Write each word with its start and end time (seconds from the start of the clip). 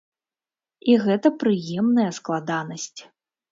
І 0.93 0.95
гэта 1.03 1.27
прыемная 1.45 2.09
складанасць. 2.21 3.01